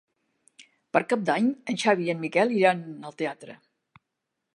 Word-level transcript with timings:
Per 0.95 1.01
Cap 1.11 1.27
d'Any 1.27 1.49
en 1.73 1.77
Xavi 1.83 2.07
i 2.09 2.13
en 2.13 2.23
Miquel 2.23 2.55
iran 2.61 2.81
al 3.11 3.15
teatre. 3.21 3.59